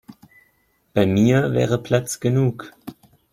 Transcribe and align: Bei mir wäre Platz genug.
Bei 0.95 1.05
mir 1.05 1.51
wäre 1.53 1.77
Platz 1.77 2.19
genug. 2.19 2.73